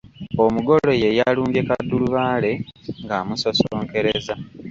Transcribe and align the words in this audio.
Omugole 0.43 0.93
y’eyalumbye 1.03 1.61
kaddulubaale 1.67 2.51
ng’amusosonkereza. 3.03 4.33